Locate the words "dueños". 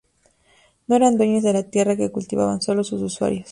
1.19-1.43